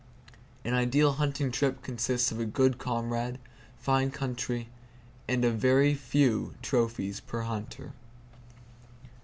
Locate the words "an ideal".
0.65-1.13